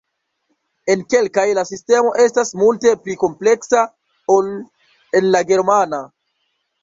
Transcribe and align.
En 0.93 1.01
kelkaj 1.13 1.43
la 1.57 1.63
sistemo 1.71 2.13
estas 2.23 2.53
multe 2.61 2.93
pli 3.03 3.15
kompleksa 3.25 3.83
ol 4.37 4.49
en 5.21 5.29
la 5.37 5.43
germana. 5.53 6.01